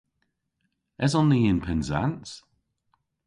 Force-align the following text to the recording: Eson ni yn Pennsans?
Eson 1.05 1.27
ni 1.29 1.39
yn 1.51 1.59
Pennsans? 1.65 2.31